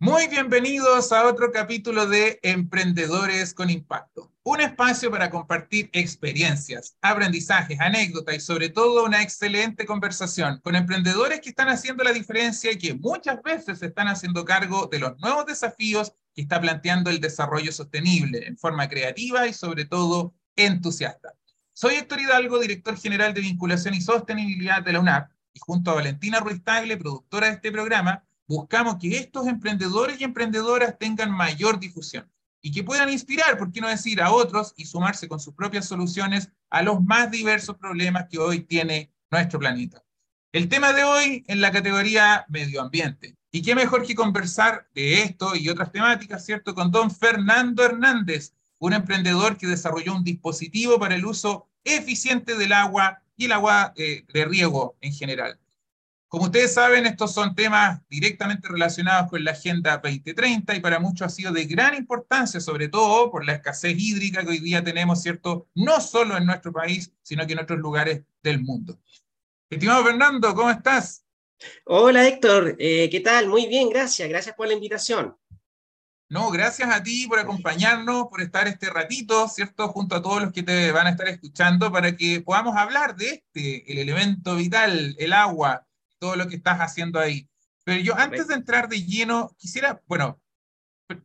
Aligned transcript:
Muy 0.00 0.26
bienvenidos 0.26 1.12
a 1.12 1.24
otro 1.24 1.52
capítulo 1.52 2.06
de 2.06 2.40
Emprendedores 2.42 3.54
con 3.54 3.70
Impacto, 3.70 4.32
un 4.42 4.60
espacio 4.60 5.08
para 5.08 5.30
compartir 5.30 5.88
experiencias, 5.92 6.96
aprendizajes, 7.00 7.78
anécdotas 7.80 8.34
y 8.34 8.40
sobre 8.40 8.68
todo 8.68 9.04
una 9.04 9.22
excelente 9.22 9.86
conversación 9.86 10.60
con 10.64 10.74
emprendedores 10.74 11.40
que 11.40 11.50
están 11.50 11.68
haciendo 11.68 12.02
la 12.02 12.12
diferencia 12.12 12.72
y 12.72 12.76
que 12.76 12.94
muchas 12.94 13.40
veces 13.42 13.78
se 13.78 13.86
están 13.86 14.08
haciendo 14.08 14.44
cargo 14.44 14.88
de 14.90 14.98
los 14.98 15.16
nuevos 15.20 15.46
desafíos 15.46 16.12
que 16.34 16.42
está 16.42 16.60
planteando 16.60 17.08
el 17.08 17.20
desarrollo 17.20 17.70
sostenible 17.70 18.48
en 18.48 18.58
forma 18.58 18.88
creativa 18.88 19.46
y 19.46 19.52
sobre 19.52 19.84
todo 19.84 20.34
entusiasta. 20.56 21.34
Soy 21.72 21.94
Héctor 21.94 22.20
Hidalgo, 22.20 22.58
director 22.58 22.98
general 22.98 23.32
de 23.32 23.42
vinculación 23.42 23.94
y 23.94 24.00
sostenibilidad 24.00 24.82
de 24.82 24.92
la 24.92 25.00
UNAP 25.00 25.30
y 25.52 25.60
junto 25.60 25.92
a 25.92 25.94
Valentina 25.94 26.40
Ruiz 26.40 26.62
Tagle, 26.64 26.96
productora 26.96 27.46
de 27.46 27.54
este 27.54 27.70
programa, 27.70 28.24
buscamos 28.46 28.96
que 28.96 29.18
estos 29.18 29.46
emprendedores 29.46 30.20
y 30.20 30.24
emprendedoras 30.24 30.98
tengan 30.98 31.30
mayor 31.30 31.78
difusión 31.78 32.30
y 32.60 32.72
que 32.72 32.82
puedan 32.82 33.10
inspirar, 33.10 33.58
por 33.58 33.70
qué 33.70 33.80
no 33.80 33.88
decir, 33.88 34.22
a 34.22 34.32
otros 34.32 34.72
y 34.76 34.86
sumarse 34.86 35.28
con 35.28 35.38
sus 35.38 35.54
propias 35.54 35.86
soluciones 35.86 36.50
a 36.70 36.82
los 36.82 37.02
más 37.02 37.30
diversos 37.30 37.76
problemas 37.76 38.26
que 38.30 38.38
hoy 38.38 38.60
tiene 38.60 39.12
nuestro 39.30 39.58
planeta. 39.58 40.02
El 40.50 40.68
tema 40.68 40.92
de 40.92 41.04
hoy 41.04 41.44
en 41.48 41.60
la 41.60 41.72
categoría 41.72 42.46
medio 42.48 42.80
ambiente. 42.80 43.36
Y 43.50 43.60
qué 43.60 43.74
mejor 43.74 44.06
que 44.06 44.14
conversar 44.14 44.88
de 44.94 45.22
esto 45.22 45.54
y 45.54 45.68
otras 45.68 45.92
temáticas, 45.92 46.44
¿cierto? 46.44 46.74
Con 46.74 46.90
don 46.90 47.10
Fernando 47.10 47.84
Hernández, 47.84 48.54
un 48.78 48.92
emprendedor 48.92 49.56
que 49.56 49.66
desarrolló 49.66 50.14
un 50.14 50.24
dispositivo 50.24 50.98
para 50.98 51.16
el 51.16 51.26
uso 51.26 51.68
eficiente 51.84 52.56
del 52.56 52.72
agua 52.72 53.22
y 53.36 53.44
el 53.44 53.52
agua 53.52 53.92
eh, 53.96 54.24
de 54.32 54.44
riego 54.44 54.96
en 55.00 55.12
general. 55.12 55.58
Como 56.34 56.46
ustedes 56.46 56.74
saben, 56.74 57.06
estos 57.06 57.32
son 57.32 57.54
temas 57.54 58.00
directamente 58.08 58.66
relacionados 58.66 59.30
con 59.30 59.44
la 59.44 59.52
Agenda 59.52 59.98
2030 59.98 60.74
y 60.74 60.80
para 60.80 60.98
muchos 60.98 61.28
ha 61.28 61.28
sido 61.28 61.52
de 61.52 61.64
gran 61.64 61.94
importancia, 61.94 62.58
sobre 62.58 62.88
todo 62.88 63.30
por 63.30 63.46
la 63.46 63.52
escasez 63.52 63.94
hídrica 63.96 64.42
que 64.42 64.48
hoy 64.48 64.58
día 64.58 64.82
tenemos, 64.82 65.22
¿cierto? 65.22 65.68
No 65.76 66.00
solo 66.00 66.36
en 66.36 66.44
nuestro 66.44 66.72
país, 66.72 67.12
sino 67.22 67.46
que 67.46 67.52
en 67.52 67.60
otros 67.60 67.78
lugares 67.78 68.24
del 68.42 68.60
mundo. 68.60 68.98
Estimado 69.70 70.04
Fernando, 70.06 70.52
¿cómo 70.56 70.70
estás? 70.70 71.24
Hola 71.84 72.26
Héctor, 72.26 72.74
eh, 72.80 73.08
¿qué 73.10 73.20
tal? 73.20 73.46
Muy 73.46 73.66
bien, 73.66 73.88
gracias. 73.88 74.28
Gracias 74.28 74.56
por 74.56 74.66
la 74.66 74.74
invitación. 74.74 75.36
No, 76.28 76.50
gracias 76.50 76.90
a 76.90 77.00
ti 77.00 77.28
por 77.28 77.38
acompañarnos, 77.38 78.26
por 78.26 78.40
estar 78.40 78.66
este 78.66 78.90
ratito, 78.90 79.46
¿cierto? 79.46 79.86
Junto 79.86 80.16
a 80.16 80.22
todos 80.22 80.42
los 80.42 80.52
que 80.52 80.64
te 80.64 80.90
van 80.90 81.06
a 81.06 81.10
estar 81.10 81.28
escuchando 81.28 81.92
para 81.92 82.16
que 82.16 82.40
podamos 82.40 82.74
hablar 82.76 83.14
de 83.14 83.44
este, 83.54 83.92
el 83.92 83.98
elemento 83.98 84.56
vital, 84.56 85.14
el 85.16 85.32
agua, 85.32 85.86
todo 86.24 86.36
lo 86.36 86.48
que 86.48 86.56
estás 86.56 86.78
haciendo 86.78 87.20
ahí. 87.20 87.46
Pero 87.84 88.00
yo 88.00 88.16
antes 88.16 88.48
de 88.48 88.54
entrar 88.54 88.88
de 88.88 89.04
lleno, 89.04 89.54
quisiera, 89.58 90.02
bueno, 90.06 90.40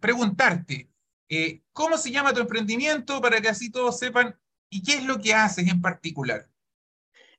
preguntarte, 0.02 0.90
eh, 1.30 1.62
¿cómo 1.72 1.98
se 1.98 2.12
llama 2.12 2.34
tu 2.34 2.42
emprendimiento 2.42 3.22
para 3.22 3.40
que 3.40 3.48
así 3.48 3.72
todos 3.72 3.98
sepan 3.98 4.38
y 4.70 4.84
qué 4.84 4.96
es 4.96 5.06
lo 5.06 5.18
que 5.18 5.34
haces 5.34 5.70
en 5.70 5.82
particular? 5.82 6.50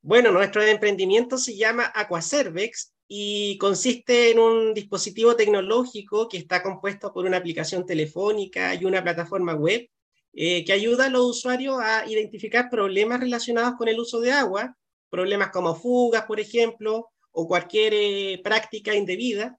Bueno, 0.00 0.30
nuestro 0.30 0.62
emprendimiento 0.62 1.36
se 1.36 1.54
llama 1.54 1.92
Aquacervex 1.94 2.94
y 3.06 3.58
consiste 3.58 4.30
en 4.30 4.38
un 4.38 4.72
dispositivo 4.72 5.36
tecnológico 5.36 6.30
que 6.30 6.38
está 6.38 6.62
compuesto 6.62 7.12
por 7.12 7.26
una 7.26 7.36
aplicación 7.36 7.84
telefónica 7.84 8.74
y 8.74 8.86
una 8.86 9.02
plataforma 9.02 9.52
web 9.52 9.86
eh, 10.32 10.64
que 10.64 10.72
ayuda 10.72 11.06
a 11.06 11.10
los 11.10 11.26
usuarios 11.26 11.78
a 11.78 12.06
identificar 12.06 12.70
problemas 12.70 13.20
relacionados 13.20 13.74
con 13.76 13.88
el 13.88 14.00
uso 14.00 14.18
de 14.18 14.32
agua, 14.32 14.78
problemas 15.10 15.50
como 15.50 15.74
fugas, 15.74 16.24
por 16.24 16.40
ejemplo, 16.40 17.10
o 17.32 17.46
cualquier 17.46 17.92
eh, 17.94 18.40
práctica 18.42 18.94
indebida. 18.94 19.58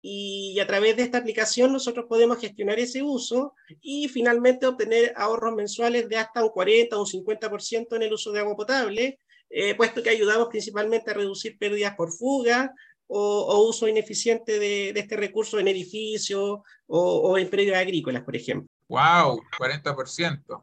Y 0.00 0.58
a 0.60 0.66
través 0.66 0.96
de 0.96 1.02
esta 1.02 1.18
aplicación 1.18 1.72
nosotros 1.72 2.06
podemos 2.08 2.38
gestionar 2.38 2.78
ese 2.78 3.02
uso 3.02 3.54
y 3.80 4.08
finalmente 4.08 4.66
obtener 4.66 5.12
ahorros 5.16 5.54
mensuales 5.54 6.08
de 6.08 6.16
hasta 6.16 6.44
un 6.44 6.50
40 6.50 6.96
o 6.96 7.00
un 7.00 7.06
50% 7.06 7.96
en 7.96 8.02
el 8.02 8.12
uso 8.12 8.30
de 8.30 8.40
agua 8.40 8.54
potable, 8.54 9.18
eh, 9.50 9.74
puesto 9.74 10.02
que 10.02 10.10
ayudamos 10.10 10.48
principalmente 10.48 11.10
a 11.10 11.14
reducir 11.14 11.58
pérdidas 11.58 11.96
por 11.96 12.12
fuga 12.12 12.72
o, 13.08 13.66
uso 13.66 13.88
ineficiente 13.88 14.58
de, 14.58 14.90
este 14.90 15.16
recurso 15.16 15.58
en 15.58 15.68
edificios 15.68 16.40
o, 16.40 16.62
o 16.86 17.38
en 17.38 17.48
predios 17.48 17.76
agrícolas, 17.76 18.22
por 18.22 18.36
ejemplo. 18.36 18.68
¡Wow! 18.88 19.42
40%. 19.58 20.62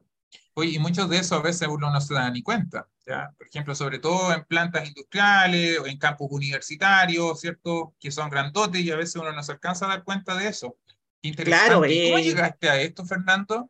Oye, 0.54 0.72
y 0.72 0.80
muchos 0.80 1.10
de 1.10 1.18
esos 1.18 1.34
a 1.34 1.42
veces 1.42 1.68
uno 1.68 1.92
no 1.92 2.00
se 2.00 2.14
da 2.14 2.30
ni 2.32 2.42
cuenta. 2.42 2.88
Por 3.06 3.48
ejemplo, 3.48 3.76
sobre 3.76 4.00
todo 4.00 4.34
en 4.34 4.44
plantas 4.46 4.88
industriales 4.88 5.80
o 5.80 5.86
en 5.86 5.98
campos 5.98 6.28
universitarios, 6.32 7.40
¿cierto? 7.40 7.94
Que 8.00 8.10
son 8.10 8.30
grandotes 8.30 8.82
y 8.82 8.90
a 8.90 8.96
veces 8.96 9.16
uno 9.18 9.32
no 9.32 9.44
se 9.44 9.52
alcanza 9.52 9.86
a 9.86 9.90
dar 9.90 10.04
cuenta 10.04 10.36
de 10.36 10.48
eso. 10.48 10.76
interesante. 11.22 11.66
Claro, 11.66 11.82
¿Cómo 11.82 12.18
eh, 12.18 12.24
llegaste 12.24 12.70
a 12.70 12.82
esto, 12.82 13.06
Fernando? 13.06 13.70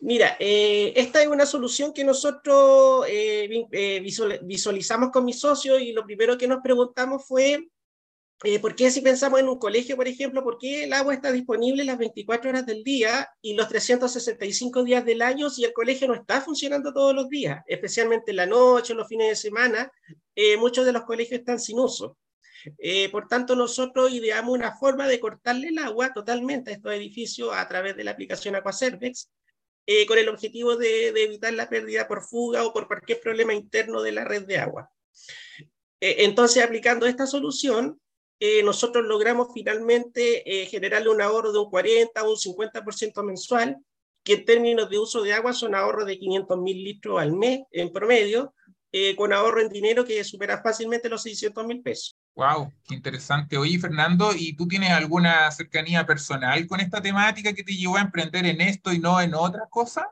Mira, 0.00 0.36
eh, 0.38 0.92
esta 0.96 1.20
es 1.20 1.28
una 1.28 1.44
solución 1.44 1.92
que 1.92 2.04
nosotros 2.04 3.04
eh, 3.08 4.00
visualizamos 4.42 5.10
con 5.10 5.24
mis 5.24 5.38
socios 5.38 5.80
y 5.82 5.92
lo 5.92 6.04
primero 6.04 6.38
que 6.38 6.48
nos 6.48 6.62
preguntamos 6.62 7.26
fue 7.26 7.68
eh, 8.44 8.58
¿Por 8.58 8.74
qué 8.74 8.90
si 8.90 9.00
pensamos 9.00 9.38
en 9.38 9.48
un 9.48 9.58
colegio, 9.58 9.94
por 9.96 10.08
ejemplo, 10.08 10.42
por 10.42 10.58
qué 10.58 10.84
el 10.84 10.92
agua 10.92 11.14
está 11.14 11.30
disponible 11.30 11.84
las 11.84 11.96
24 11.96 12.50
horas 12.50 12.66
del 12.66 12.82
día 12.82 13.28
y 13.40 13.54
los 13.54 13.68
365 13.68 14.82
días 14.82 15.04
del 15.04 15.22
año 15.22 15.48
si 15.48 15.64
el 15.64 15.72
colegio 15.72 16.08
no 16.08 16.14
está 16.14 16.40
funcionando 16.40 16.92
todos 16.92 17.14
los 17.14 17.28
días, 17.28 17.62
especialmente 17.68 18.32
en 18.32 18.38
la 18.38 18.46
noche, 18.46 18.94
los 18.94 19.06
fines 19.06 19.28
de 19.28 19.36
semana? 19.36 19.92
Eh, 20.34 20.56
muchos 20.56 20.84
de 20.84 20.92
los 20.92 21.04
colegios 21.04 21.38
están 21.38 21.60
sin 21.60 21.78
uso. 21.78 22.16
Eh, 22.78 23.08
por 23.10 23.28
tanto, 23.28 23.54
nosotros 23.54 24.10
ideamos 24.12 24.52
una 24.52 24.74
forma 24.74 25.06
de 25.06 25.20
cortarle 25.20 25.68
el 25.68 25.78
agua 25.78 26.12
totalmente 26.12 26.72
a 26.72 26.74
estos 26.74 26.92
edificios 26.94 27.50
a 27.52 27.68
través 27.68 27.96
de 27.96 28.02
la 28.02 28.10
aplicación 28.10 28.56
Aquaservex, 28.56 29.30
con 30.08 30.18
el 30.18 30.28
objetivo 30.28 30.76
de, 30.76 31.08
evitar 31.08 31.52
la 31.52 31.68
pérdida 31.68 32.08
por 32.08 32.22
fuga 32.22 32.64
o 32.64 32.72
por 32.72 32.88
cualquier 32.88 33.20
problema 33.20 33.52
interno 33.54 34.00
de 34.02 34.12
la 34.12 34.24
red 34.24 34.46
de 34.46 34.58
agua. 34.58 34.90
entonces, 36.00 36.62
aplicando 36.62 37.06
esta 37.06 37.26
solución, 37.26 38.00
eh, 38.44 38.60
nosotros 38.64 39.06
logramos 39.06 39.50
finalmente 39.54 40.42
eh, 40.44 40.66
generarle 40.66 41.10
un 41.10 41.22
ahorro 41.22 41.52
de 41.52 41.60
un 41.60 41.70
40 41.70 42.24
o 42.24 42.30
un 42.32 42.36
50% 42.36 43.22
mensual, 43.22 43.76
que 44.24 44.32
en 44.32 44.44
términos 44.44 44.90
de 44.90 44.98
uso 44.98 45.22
de 45.22 45.32
agua 45.32 45.52
son 45.52 45.76
ahorros 45.76 46.06
de 46.06 46.18
500 46.18 46.58
mil 46.58 46.82
litros 46.82 47.20
al 47.20 47.30
mes 47.30 47.60
en 47.70 47.92
promedio, 47.92 48.52
eh, 48.90 49.14
con 49.14 49.32
ahorro 49.32 49.60
en 49.60 49.68
dinero 49.68 50.04
que 50.04 50.24
supera 50.24 50.60
fácilmente 50.60 51.08
los 51.08 51.22
600 51.22 51.64
mil 51.64 51.82
pesos. 51.82 52.16
Wow, 52.34 52.72
qué 52.88 52.96
interesante. 52.96 53.56
Oye, 53.56 53.78
Fernando, 53.78 54.32
¿y 54.36 54.56
tú 54.56 54.66
tienes 54.66 54.90
alguna 54.90 55.48
cercanía 55.52 56.04
personal 56.04 56.66
con 56.66 56.80
esta 56.80 57.00
temática 57.00 57.52
que 57.52 57.62
te 57.62 57.76
llevó 57.76 57.96
a 57.96 58.00
emprender 58.00 58.44
en 58.46 58.60
esto 58.60 58.92
y 58.92 58.98
no 58.98 59.20
en 59.20 59.34
otras 59.34 59.68
cosas? 59.70 60.06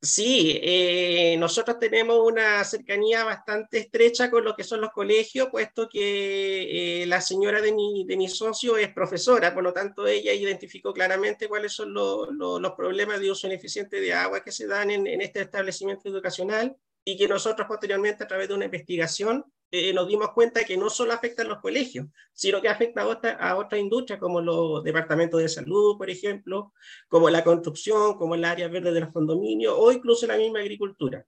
Sí, 0.00 0.60
eh, 0.62 1.36
nosotros 1.38 1.80
tenemos 1.80 2.20
una 2.24 2.62
cercanía 2.62 3.24
bastante 3.24 3.78
estrecha 3.78 4.30
con 4.30 4.44
lo 4.44 4.54
que 4.54 4.62
son 4.62 4.80
los 4.80 4.90
colegios, 4.92 5.48
puesto 5.50 5.88
que 5.88 7.02
eh, 7.02 7.06
la 7.06 7.20
señora 7.20 7.60
de 7.60 7.72
mi, 7.72 8.04
de 8.06 8.16
mi 8.16 8.28
socio 8.28 8.76
es 8.76 8.92
profesora, 8.94 9.52
por 9.52 9.64
lo 9.64 9.72
tanto 9.72 10.06
ella 10.06 10.32
identificó 10.32 10.92
claramente 10.92 11.48
cuáles 11.48 11.72
son 11.72 11.92
los 11.92 12.72
problemas 12.76 13.18
de 13.18 13.32
uso 13.32 13.48
ineficiente 13.48 14.00
de 14.00 14.14
agua 14.14 14.44
que 14.44 14.52
se 14.52 14.68
dan 14.68 14.92
en, 14.92 15.04
en 15.08 15.20
este 15.20 15.40
establecimiento 15.40 16.08
educacional 16.08 16.76
y 17.04 17.16
que 17.16 17.26
nosotros 17.26 17.66
posteriormente 17.66 18.22
a 18.22 18.28
través 18.28 18.46
de 18.46 18.54
una 18.54 18.66
investigación 18.66 19.44
eh, 19.70 19.92
nos 19.92 20.08
dimos 20.08 20.32
cuenta 20.32 20.64
que 20.64 20.76
no 20.76 20.88
solo 20.88 21.12
afecta 21.12 21.42
a 21.42 21.46
los 21.46 21.58
colegios, 21.58 22.06
sino 22.32 22.60
que 22.60 22.68
afecta 22.68 23.02
a, 23.02 23.50
a 23.50 23.56
otras 23.56 23.80
industrias 23.80 24.18
como 24.18 24.40
los 24.40 24.82
departamentos 24.82 25.40
de 25.40 25.48
salud, 25.48 25.96
por 25.98 26.08
ejemplo, 26.08 26.72
como 27.08 27.28
la 27.28 27.44
construcción, 27.44 28.16
como 28.16 28.34
el 28.34 28.44
área 28.44 28.68
verde 28.68 28.92
de 28.92 29.00
los 29.00 29.12
condominios 29.12 29.74
o 29.76 29.92
incluso 29.92 30.26
la 30.26 30.36
misma 30.36 30.60
agricultura. 30.60 31.24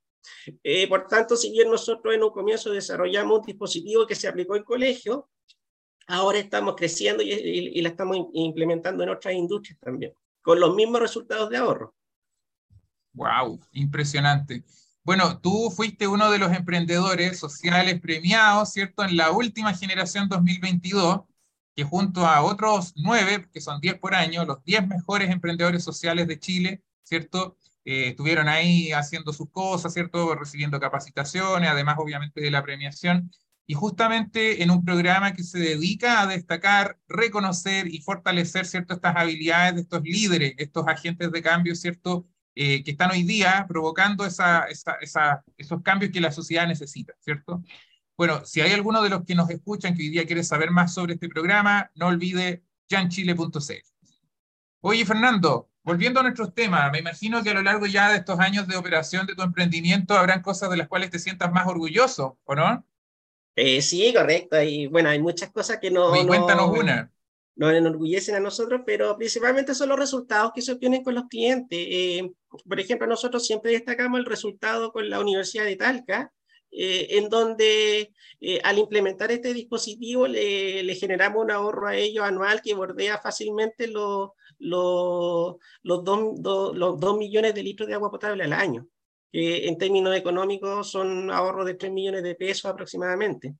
Eh, 0.63 0.87
por 0.89 1.07
tanto, 1.07 1.37
si 1.37 1.51
bien 1.51 1.71
nosotros 1.71 2.15
en 2.15 2.23
un 2.23 2.31
comienzo 2.31 2.71
desarrollamos 2.71 3.41
un 3.41 3.47
dispositivo 3.47 4.07
que 4.07 4.15
se 4.15 4.29
aplicó 4.29 4.57
en 4.57 4.65
colegio, 4.65 5.29
ahora 6.07 6.39
estamos 6.39 6.75
creciendo 6.77 7.23
y, 7.23 7.31
y 7.33 7.81
la 7.81 7.91
estamos 7.91 8.29
implementando 8.33 9.03
en 9.03 9.11
otras 9.11 9.35
industrias 9.35 9.79
también, 9.81 10.13
con 10.43 10.61
los 10.61 10.75
mismos 10.75 11.01
resultados 11.01 11.49
de 11.51 11.57
ahorro. 11.57 11.95
¡Wow! 13.13 13.61
Impresionante. 13.73 14.65
Bueno, 15.05 15.41
tú 15.41 15.71
fuiste 15.71 16.07
uno 16.07 16.31
de 16.31 16.39
los 16.39 16.53
emprendedores 16.53 17.39
sociales 17.39 18.01
premiados, 18.01 18.73
¿cierto? 18.73 19.05
En 19.05 19.17
la 19.17 19.31
última 19.31 19.75
generación 19.75 20.29
2022, 20.29 21.23
que 21.75 21.85
junto 21.85 22.27
a 22.27 22.43
otros 22.43 22.93
nueve, 22.97 23.49
que 23.53 23.61
son 23.61 23.81
diez 23.81 23.99
por 23.99 24.15
año, 24.15 24.45
los 24.45 24.63
diez 24.65 24.87
mejores 24.87 25.31
emprendedores 25.31 25.83
sociales 25.85 26.29
de 26.29 26.39
Chile, 26.39 26.83
¿cierto? 27.03 27.57
eh, 27.85 28.09
estuvieron 28.09 28.49
ahí 28.49 28.93
haciendo 28.93 29.33
sus 29.33 29.51
cosas, 29.51 29.93
¿cierto? 29.95 30.35
Recibiendo 30.35 30.79
capacitaciones, 30.81 31.71
además 31.71 31.97
obviamente 31.99 32.41
de 32.41 32.51
la 32.51 32.63
premiación. 32.63 33.31
Y 33.67 33.75
justamente 33.75 34.63
en 34.63 34.71
un 34.71 34.85
programa 34.85 35.33
que 35.33 35.45
se 35.45 35.59
dedica 35.59 36.21
a 36.21 36.27
destacar, 36.27 36.99
reconocer 37.09 37.87
y 37.89 38.01
fortalecer, 38.01 38.67
¿cierto? 38.67 38.95
Estas 38.95 39.17
habilidades 39.17 39.75
de 39.77 39.81
estos 39.83 40.03
líderes, 40.03 40.55
estos 40.59 40.87
agentes 40.89 41.31
de 41.33 41.43
cambio, 41.43 41.75
¿cierto? 41.75 42.27
Eh, 42.55 42.83
que 42.83 42.91
están 42.91 43.11
hoy 43.13 43.23
día 43.23 43.65
provocando 43.69 44.27
esa, 44.27 44.65
esa, 44.65 45.45
esos 45.57 45.83
cambios 45.83 46.11
que 46.11 46.21
la 46.21 46.33
sociedad 46.33 46.67
necesita, 46.67 47.15
¿cierto? 47.21 47.63
Bueno, 48.17 48.45
si 48.45 48.61
hay 48.61 48.73
alguno 48.73 49.03
de 49.03 49.09
los 49.09 49.25
que 49.25 49.35
nos 49.35 49.49
escuchan 49.49 49.95
que 49.95 50.03
hoy 50.03 50.09
día 50.11 50.27
quiere 50.27 50.45
saber 50.45 50.71
más 50.71 50.93
sobre 50.93 51.15
este 51.15 51.29
programa, 51.29 51.91
no 51.95 52.09
olvide 52.09 52.63
janchile.cl. 52.91 53.91
Oye, 54.83 55.07
Fernando, 55.07 55.71
volviendo 55.83 56.21
a 56.21 56.23
nuestros 56.23 56.53
temas, 56.53 56.91
me 56.93 56.99
imagino 56.99 57.43
que 57.43 57.51
a 57.51 57.55
lo 57.55 57.63
largo 57.63 57.87
ya 57.87 58.11
de 58.11 58.19
estos 58.19 58.39
años 58.41 58.67
de 58.67 58.77
operación 58.77 59.27
de 59.27 59.35
tu 59.35 59.43
emprendimiento 59.43 60.19
habrán 60.19 60.43
cosas 60.43 60.71
de 60.71 60.77
las 60.77 60.89
cuales 60.89 61.11
te 61.11 61.19
sientas 61.19 61.53
más 61.53 61.67
orgulloso, 61.67 62.39
¿o 62.45 62.55
no? 62.55 62.85
Eh, 63.57 63.81
sí, 63.83 64.13
correcto. 64.15 64.61
Y 64.63 64.87
bueno, 64.87 65.09
hay 65.09 65.19
muchas 65.19 65.51
cosas 65.51 65.79
que 65.79 65.91
no. 65.91 66.11
cuéntanos 66.11 66.71
una. 66.71 67.11
Nos 67.57 67.75
enorgullecen 67.75 68.37
a 68.37 68.41
nosotros, 68.41 68.83
pero 68.87 69.17
principalmente 69.17 69.75
son 69.75 69.91
los 69.91 69.99
resultados 69.99 70.53
que 70.55 70.63
se 70.63 70.73
obtienen 70.73 71.03
con 71.03 71.15
los 71.15 71.25
clientes. 71.25 71.79
Eh, 71.79 72.33
por 72.51 72.81
ejemplo, 72.81 73.07
nosotros 73.07 73.47
siempre 73.47 73.73
destacamos 73.73 74.19
el 74.19 74.27
resultado 74.27 74.93
con 74.93 75.09
la 75.09 75.21
Universidad 75.21 75.65
de 75.65 75.77
Talca, 75.77 76.33
eh, 76.73 77.19
en 77.19 77.29
donde 77.29 78.13
eh, 78.41 78.61
al 78.63 78.79
implementar 78.79 79.33
este 79.33 79.53
dispositivo 79.53 80.29
le, 80.29 80.95
generamos 80.95 81.43
un 81.43 81.51
ahorro 81.51 81.89
a 81.89 81.97
ellos 81.97 82.25
anual 82.25 82.63
que 82.63 82.75
bordea 82.75 83.19
fácilmente 83.19 83.89
los, 83.89 84.31
los, 84.59 85.57
los, 85.83 86.05
dos, 86.05 87.19
millones 87.19 87.55
de 87.55 87.63
litros 87.63 87.89
de 87.89 87.95
agua 87.95 88.11
potable 88.11 88.45
al 88.45 88.53
año, 88.53 88.87
que 89.33 89.67
en 89.67 89.79
términos 89.79 90.17
económicos 90.17 90.91
son 90.91 91.31
ahorros 91.33 91.67
de 91.67 91.75
3 91.75 91.91
millones 91.91 92.23
de 92.23 92.37
pesos 92.37 92.67
aproximadamente. 92.67 93.55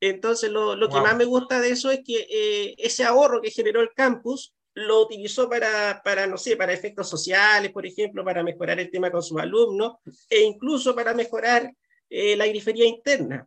Entonces, 0.00 0.50
lo, 0.50 0.76
lo 0.76 0.88
que 0.88 1.00
más 1.00 1.16
me 1.16 1.24
gusta 1.26 1.60
de 1.60 1.70
eso 1.70 1.90
es 1.90 2.00
que 2.04 2.26
eh, 2.30 2.74
ese 2.78 3.04
ahorro 3.04 3.40
que 3.40 3.50
generó 3.50 3.80
el 3.80 3.92
campus 3.94 4.54
lo 4.86 5.02
utilizó 5.02 5.48
para, 5.48 6.00
para, 6.04 6.26
no 6.26 6.36
sé, 6.36 6.56
para 6.56 6.72
efectos 6.72 7.08
sociales, 7.08 7.72
por 7.72 7.86
ejemplo, 7.86 8.24
para 8.24 8.42
mejorar 8.42 8.80
el 8.80 8.90
tema 8.90 9.10
con 9.10 9.22
sus 9.22 9.40
alumnos 9.40 9.94
e 10.28 10.40
incluso 10.40 10.94
para 10.94 11.14
mejorar 11.14 11.72
eh, 12.08 12.36
la 12.36 12.46
grifería 12.46 12.86
interna. 12.86 13.46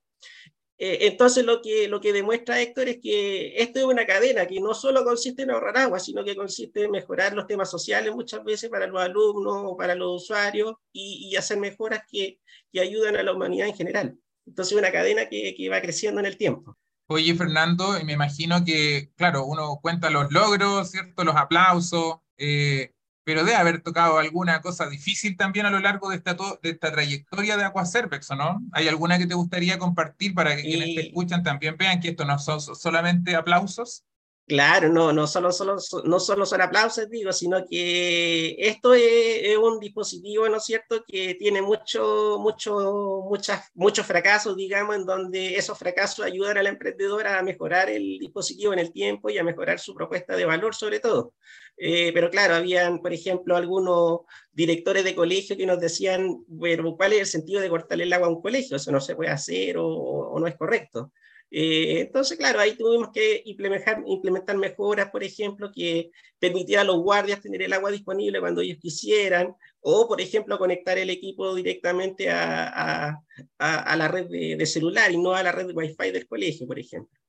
Eh, 0.78 1.08
entonces, 1.08 1.46
lo 1.46 1.62
que, 1.62 1.88
lo 1.88 2.02
que 2.02 2.12
demuestra 2.14 2.62
Héctor 2.62 2.90
es 2.90 3.00
que 3.02 3.56
esto 3.62 3.80
es 3.80 3.86
una 3.86 4.06
cadena 4.06 4.46
que 4.46 4.60
no 4.60 4.74
solo 4.74 5.04
consiste 5.04 5.44
en 5.44 5.52
ahorrar 5.52 5.78
agua, 5.78 6.00
sino 6.00 6.24
que 6.24 6.36
consiste 6.36 6.84
en 6.84 6.92
mejorar 6.92 7.34
los 7.34 7.48
temas 7.48 7.70
sociales 7.70 8.14
muchas 8.14 8.44
veces 8.44 8.70
para 8.70 8.88
los 8.88 9.02
alumnos 9.02 9.64
o 9.66 9.78
para 9.78 9.96
los 9.96 10.24
usuarios 10.24 10.74
y, 10.92 11.36
hacer 11.36 11.58
mejoras 11.58 12.02
que, 12.10 12.40
que, 12.72 12.80
ayudan 12.80 13.16
a 13.16 13.24
la 13.24 13.34
humanidad 13.34 13.68
en 13.68 13.76
general. 13.76 14.18
Entonces, 14.46 14.74
es 14.74 14.78
una 14.78 14.92
cadena 14.92 15.30
que, 15.30 15.56
que 15.56 15.70
va 15.70 15.82
creciendo 15.82 16.20
en 16.20 16.26
el 16.26 16.38
tiempo. 16.38 16.78
Oye, 17.08 17.36
Fernando, 17.36 17.98
me 18.06 18.14
imagino 18.14 18.64
que, 18.64 19.12
claro, 19.16 19.46
uno 19.46 19.80
cuenta 19.82 20.10
los 20.10 20.32
logros, 20.32 20.90
¿cierto? 20.92 21.24
Los 21.24 21.36
aplausos, 21.36 22.18
eh, 22.38 22.94
pero 23.24 23.44
debe 23.44 23.56
haber 23.58 23.82
tocado 23.82 24.18
alguna 24.18 24.62
cosa 24.62 24.90
difícil 24.90 25.38
también 25.38 25.66
a 25.66 25.70
lo 25.70 25.80
largo 25.80 26.10
de 26.10 26.18
esta, 26.18 26.34
de 26.34 26.70
esta 26.70 26.92
trayectoria 26.92 27.58
de 27.58 27.66
Aquacervex, 27.66 28.32
¿o 28.32 28.36
no? 28.36 28.62
¿Hay 28.72 28.88
alguna 28.88 29.18
que 29.18 29.28
te 29.28 29.36
gustaría 29.36 29.78
compartir 29.78 30.34
para 30.34 30.56
que 30.56 30.64
quienes 30.64 30.96
te 30.96 31.08
escuchan 31.08 31.44
también 31.44 31.78
vean 31.78 32.00
que 32.00 32.10
esto 32.10 32.26
no 32.26 32.40
son 32.40 32.60
solamente 32.62 33.36
aplausos? 33.36 34.06
Claro, 34.46 34.90
no, 34.90 35.14
no 35.14 35.26
solo, 35.26 35.54
son 35.54 36.62
aplausos, 36.62 37.10
digo, 37.10 37.32
sino 37.32 37.66
que 37.66 38.56
esto 38.60 38.94
es, 38.94 39.58
un 39.58 39.80
dispositivo, 39.80 40.50
¿no 40.50 40.58
es 40.58 40.66
cierto?, 40.66 41.02
que 41.08 41.36
tiene 41.36 41.62
mucho, 41.62 42.38
mucho, 42.40 43.24
muchos 43.74 44.06
fracasos, 44.06 44.58
digamos, 44.58 44.98
en 44.98 45.06
donde 45.06 45.56
esos 45.56 45.78
fracasos 45.80 46.26
ayudan 46.26 46.58
a 46.58 46.64
la 46.64 46.70
emprendedora 46.70 47.40
a 47.40 47.42
mejorar 47.44 47.90
el 47.90 48.20
dispositivo 48.20 48.74
en 48.74 48.80
el 48.80 48.92
tiempo 48.92 49.30
y 49.30 49.38
a 49.38 49.46
mejorar 49.46 49.80
su 49.80 49.96
propuesta 49.96 50.36
de 50.36 50.44
valor, 50.44 50.76
sobre 50.76 51.00
todo. 51.00 51.34
Eh, 51.78 52.12
pero 52.14 52.30
claro, 52.30 52.56
habían, 52.56 53.00
por 53.02 53.14
ejemplo, 53.14 53.56
algunos 53.56 54.22
directores 54.52 55.06
de 55.06 55.16
colegio 55.16 55.56
que 55.56 55.66
nos 55.66 55.80
decían, 55.80 56.44
bueno, 56.48 56.98
¿cuál 56.98 57.14
es 57.14 57.20
el 57.22 57.28
sentido 57.28 57.62
de 57.62 57.70
cortarle 57.70 58.04
el 58.04 58.12
agua 58.12 58.28
a 58.28 58.32
un 58.32 58.42
colegio? 58.42 58.76
Eso 58.76 58.92
no 58.92 59.00
se 59.00 59.16
puede 59.16 59.32
hacer 59.32 59.78
o 59.80 60.38
no 60.38 60.48
es 60.48 60.58
correcto. 60.58 61.14
Eh, 61.56 62.00
entonces, 62.02 62.36
claro, 62.36 62.60
ahí 62.60 62.76
tuvimos 62.76 63.10
que 63.14 63.44
implementar, 63.46 64.02
implementar 64.08 64.58
mejoras, 64.58 65.12
por 65.12 65.24
ejemplo, 65.24 65.72
que 65.72 66.10
permitieran 66.40 66.88
a 66.88 66.92
los 66.92 67.04
guardias 67.04 67.42
tener 67.42 67.62
el 67.62 67.74
agua 67.74 67.92
disponible 67.92 68.40
cuando 68.40 68.62
ellos 68.62 68.80
quisieran, 68.82 69.56
o, 69.80 70.08
por 70.08 70.20
ejemplo, 70.20 70.58
conectar 70.58 70.98
el 70.98 71.12
equipo 71.12 71.54
directamente 71.54 72.32
a, 72.32 73.10
a, 73.10 73.24
a, 73.60 73.96
la 73.96 74.08
red 74.08 74.26
de, 74.30 74.66
celular 74.66 75.12
y 75.12 75.18
no 75.20 75.36
a 75.36 75.44
la 75.44 75.52
red 75.52 75.68
de 75.68 75.74
Wi-Fi 75.74 76.10
del 76.10 76.28
colegio, 76.28 76.66
por 76.66 76.80
ejemplo. 76.80 77.20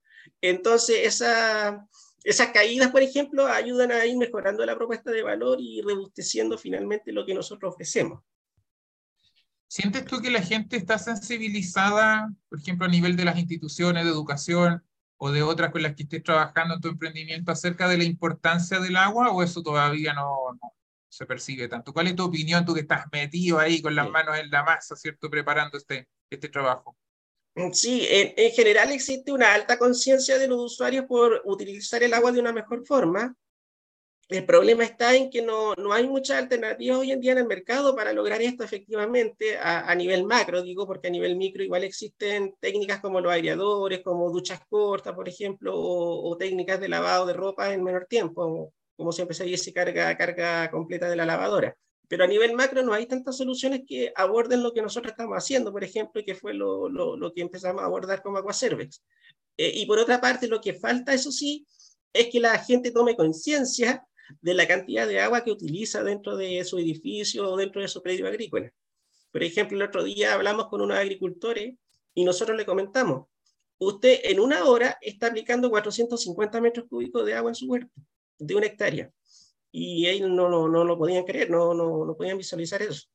Entonces, 0.40 1.00
esa, 1.02 1.86
esas 2.22 2.48
caídas, 2.48 2.90
por 2.90 3.02
ejemplo, 3.02 3.46
ayudan 3.46 3.92
a 3.92 4.06
ir 4.06 4.16
mejorando 4.16 4.64
la 4.64 4.74
propuesta 4.74 5.10
de 5.10 5.22
valor 5.22 5.58
y 5.60 5.82
rebusteciendo 5.82 6.56
finalmente 6.56 7.12
lo 7.12 7.26
que 7.26 7.34
nosotros 7.34 7.74
ofrecemos. 7.74 8.22
¿Sientes 9.74 10.04
tú 10.04 10.20
que 10.20 10.30
la 10.30 10.40
gente 10.40 10.76
está 10.76 11.00
sensibilizada, 11.00 12.32
por 12.48 12.60
ejemplo, 12.60 12.86
a 12.86 12.88
nivel 12.88 13.16
de 13.16 13.24
las 13.24 13.36
instituciones 13.36 14.04
de 14.04 14.10
educación 14.10 14.84
o 15.16 15.32
de 15.32 15.42
otras 15.42 15.72
con 15.72 15.82
las 15.82 15.96
que 15.96 16.04
estés 16.04 16.22
trabajando 16.22 16.74
en 16.74 16.80
tu 16.80 16.86
emprendimiento 16.86 17.50
acerca 17.50 17.88
de 17.88 17.98
la 17.98 18.04
importancia 18.04 18.78
del 18.78 18.94
agua 18.94 19.32
o 19.32 19.42
eso 19.42 19.64
todavía 19.64 20.12
no, 20.12 20.60
se 21.08 21.26
percibe 21.26 21.66
tanto? 21.66 21.92
¿Cuál 21.92 22.06
es 22.06 22.14
tu 22.14 22.22
opinión, 22.22 22.64
tú 22.64 22.72
que 22.72 22.82
estás 22.82 23.06
metido 23.10 23.58
ahí 23.58 23.82
con 23.82 23.96
las 23.96 24.08
manos 24.08 24.38
en 24.38 24.48
la 24.48 24.62
masa, 24.62 24.94
¿cierto? 24.94 25.28
Preparando 25.28 25.76
este, 25.76 26.06
este 26.30 26.48
trabajo. 26.48 26.96
Mm, 27.56 27.72
sí, 27.72 28.06
en, 28.08 28.32
en 28.36 28.52
general 28.52 28.92
existe 28.92 29.32
una 29.32 29.54
alta 29.54 29.76
conciencia 29.76 30.38
de 30.38 30.46
los 30.46 30.60
usuarios 30.60 31.06
por 31.06 31.42
utilizar 31.46 32.00
el 32.04 32.14
agua 32.14 32.30
de 32.30 32.38
una 32.38 32.52
mejor 32.52 32.86
forma, 32.86 33.34
el 34.28 34.46
problema 34.46 34.84
está 34.84 35.14
en 35.14 35.30
que 35.30 35.42
no, 35.42 35.74
no, 35.74 35.92
hay 35.92 36.06
muchas 36.06 36.38
alternativas 36.38 36.98
hoy 36.98 37.12
en 37.12 37.20
día 37.20 37.32
en 37.32 37.38
el 37.38 37.46
mercado 37.46 37.94
para 37.94 38.12
lograr 38.12 38.40
esto 38.40 38.64
efectivamente 38.64 39.58
a, 39.58 39.90
a, 39.90 39.94
nivel 39.94 40.24
macro, 40.24 40.62
digo, 40.62 40.86
porque 40.86 41.08
a 41.08 41.10
nivel 41.10 41.36
micro 41.36 41.62
igual 41.62 41.84
existen 41.84 42.54
técnicas 42.58 43.00
como 43.00 43.20
los 43.20 43.32
aireadores, 43.32 44.00
como 44.02 44.30
duchas 44.30 44.60
cortas, 44.68 45.14
por 45.14 45.28
ejemplo, 45.28 45.72
o, 45.76 46.36
técnicas 46.38 46.80
de 46.80 46.88
lavado 46.88 47.26
de 47.26 47.34
ropa 47.34 47.72
en 47.72 47.84
menor 47.84 48.06
tiempo, 48.06 48.72
como 48.96 49.12
siempre 49.12 49.34
se 49.34 49.44
dice, 49.44 49.72
carga, 49.72 50.16
carga 50.16 50.70
completa 50.70 51.08
de 51.08 51.16
la 51.16 51.26
lavadora. 51.26 51.76
Pero 52.08 52.24
a 52.24 52.26
nivel 52.26 52.54
macro 52.54 52.82
no 52.82 52.92
hay 52.92 53.06
tantas 53.06 53.36
soluciones 53.36 53.82
que 53.86 54.12
aborden 54.14 54.62
lo 54.62 54.72
que 54.72 54.82
nosotros 54.82 55.12
estamos 55.12 55.36
haciendo, 55.36 55.72
por 55.72 55.84
ejemplo, 55.84 56.20
y 56.20 56.24
que 56.24 56.34
fue 56.34 56.54
lo, 56.54 56.88
lo, 56.88 57.16
lo 57.16 57.32
que 57.32 57.42
empezamos 57.42 57.82
a 57.82 57.86
abordar 57.86 58.22
como 58.22 58.38
Aquaservex. 58.38 59.02
Eh, 59.56 59.72
y 59.74 59.86
por 59.86 59.98
otra 59.98 60.20
parte, 60.20 60.48
lo 60.48 60.60
que 60.60 60.74
falta, 60.74 61.12
eso 61.12 61.30
sí, 61.30 61.66
es 62.12 62.28
que 62.30 62.40
la 62.40 62.58
gente 62.58 62.90
tome 62.90 63.16
conciencia 63.16 64.06
de 64.40 64.54
la 64.54 64.66
cantidad 64.66 65.06
de 65.06 65.20
agua 65.20 65.44
que 65.44 65.50
utiliza 65.50 66.02
dentro 66.02 66.36
de 66.36 66.64
su 66.64 66.78
edificio 66.78 67.50
o 67.50 67.56
dentro 67.56 67.80
de 67.80 67.88
su 67.88 68.02
predio 68.02 68.26
agrícola. 68.26 68.72
Por 69.30 69.42
ejemplo, 69.42 69.76
el 69.76 69.82
otro 69.82 70.04
día 70.04 70.34
hablamos 70.34 70.68
con 70.68 70.80
unos 70.80 70.96
agricultores 70.96 71.74
y 72.14 72.24
nosotros 72.24 72.56
le 72.56 72.64
comentamos, 72.64 73.26
usted 73.78 74.20
en 74.24 74.40
una 74.40 74.64
hora 74.64 74.96
está 75.00 75.26
aplicando 75.26 75.68
450 75.70 76.60
metros 76.60 76.86
cúbicos 76.88 77.26
de 77.26 77.34
agua 77.34 77.50
en 77.50 77.54
su 77.54 77.66
huerto, 77.66 77.92
de 78.38 78.54
una 78.54 78.66
hectárea. 78.66 79.10
Y 79.72 80.06
ellos 80.06 80.30
no, 80.30 80.48
no, 80.48 80.68
no 80.68 80.84
lo 80.84 80.96
podían 80.96 81.24
creer, 81.24 81.50
no, 81.50 81.74
no, 81.74 82.04
no 82.04 82.16
podían 82.16 82.38
visualizar 82.38 82.80
eso. 82.80 83.08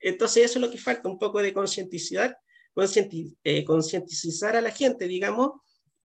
Entonces 0.00 0.44
eso 0.44 0.58
es 0.58 0.64
lo 0.64 0.70
que 0.70 0.78
falta, 0.78 1.08
un 1.08 1.18
poco 1.18 1.42
de 1.42 1.52
concientizar, 1.52 2.38
eh, 3.44 3.64
concientizar 3.64 4.56
a 4.56 4.60
la 4.60 4.70
gente, 4.70 5.06
digamos, 5.06 5.60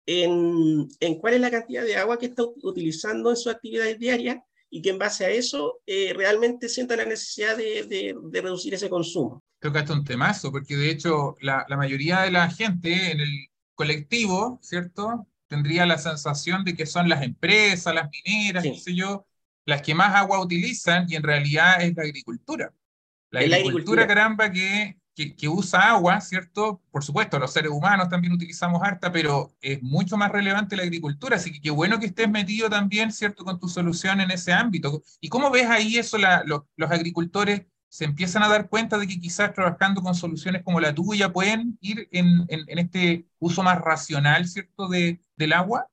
en, 0.05 0.87
en, 0.99 1.19
cuál 1.19 1.35
es 1.35 1.41
la 1.41 1.51
cantidad 1.51 1.83
de 1.83 1.95
agua 1.95 2.17
que 2.17 2.27
está 2.27 2.43
utilizando 2.63 3.29
en 3.29 3.35
sus 3.35 3.53
actividades 3.53 3.99
diarias 3.99 4.39
y 4.69 4.81
que 4.81 4.89
en 4.89 4.99
base 4.99 5.25
a 5.25 5.29
eso 5.29 5.81
eh, 5.85 6.13
realmente 6.15 6.69
sienta 6.69 6.95
la 6.95 7.05
necesidad 7.05 7.57
de, 7.57 7.83
de, 7.83 8.41
reducir 8.41 8.73
ese 8.73 8.89
consumo. 8.89 9.43
Creo 9.59 9.73
que 9.73 9.79
hasta 9.79 9.93
un 9.93 10.03
temazo, 10.03 10.51
porque 10.51 10.75
de 10.75 10.89
hecho 10.89 11.35
la, 11.41 11.65
la, 11.67 11.77
mayoría 11.77 12.21
de 12.21 12.31
la 12.31 12.49
gente 12.49 13.11
en 13.11 13.19
el 13.19 13.47
colectivo, 13.73 14.59
¿cierto? 14.61 15.27
Tendría 15.47 15.85
la 15.85 15.97
sensación 15.97 16.63
de 16.63 16.75
que 16.75 16.85
son 16.85 17.09
las 17.09 17.23
empresas, 17.23 17.93
las 17.93 18.09
mineras, 18.09 18.63
qué 18.63 18.75
sé 18.75 18.95
yo, 18.95 19.25
las 19.65 19.81
que 19.81 19.95
más 19.95 20.15
agua 20.15 20.41
utilizan 20.41 21.05
y 21.09 21.15
en 21.15 21.23
realidad 21.23 21.81
es 21.81 21.95
la 21.95 22.03
agricultura. 22.03 22.73
La, 23.31 23.39
agricultura, 23.39 23.47
la 23.47 23.55
agricultura, 23.57 24.07
caramba, 24.07 24.51
que 24.51 24.97
que, 25.27 25.49
usa 25.49 25.89
agua, 25.91 26.21
¿cierto? 26.21 26.81
Por 26.91 27.03
supuesto, 27.03 27.39
los 27.39 27.51
seres 27.51 27.71
humanos 27.71 28.09
también 28.09 28.33
utilizamos 28.33 28.81
harta, 28.83 29.11
pero 29.11 29.53
es 29.61 29.81
mucho 29.81 30.17
más 30.17 30.31
relevante 30.31 30.77
la 30.77 30.83
agricultura, 30.83 31.35
así 31.35 31.51
que 31.51 31.61
qué 31.61 31.71
bueno 31.71 31.99
que 31.99 32.05
estés 32.07 32.29
metido 32.29 32.69
también, 32.69 33.11
¿cierto?, 33.11 33.43
con 33.43 33.59
tu 33.59 33.67
solución 33.67 34.21
en 34.21 34.31
ese 34.31 34.53
ámbito. 34.53 35.03
¿Y 35.19 35.29
cómo 35.29 35.51
ves 35.51 35.67
ahí 35.67 35.97
eso, 35.97 36.17
los 36.17 36.91
agricultores 36.91 37.63
se 37.89 38.05
empiezan 38.05 38.43
a 38.43 38.47
dar 38.47 38.69
cuenta 38.69 38.97
de 38.97 39.07
que 39.07 39.19
quizás 39.19 39.53
trabajando 39.53 40.01
con 40.01 40.13
soluciones 40.15 40.63
como 40.63 40.79
la 40.79 40.93
tuya 40.93 41.33
pueden 41.33 41.77
ir 41.81 42.07
en, 42.11 42.45
en, 42.47 42.79
este 42.79 43.27
uso 43.39 43.63
más 43.63 43.79
racional, 43.79 44.47
¿cierto?, 44.47 44.87
de, 44.87 45.19
del 45.35 45.53
agua? 45.53 45.87